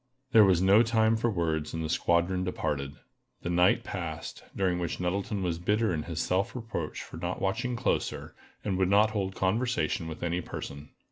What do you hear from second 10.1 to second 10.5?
any